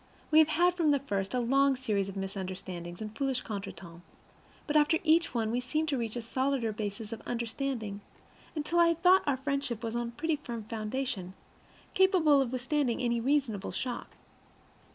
[0.31, 4.01] We have had from the first a long series of misunderstandings and foolish contretemps,
[4.65, 8.01] but after each one we seemed to reach a solider basis of understanding,
[8.55, 11.35] until I had thought our friendship was on a pretty firm foundation,
[11.93, 14.15] capable of withstanding any reasonable shock.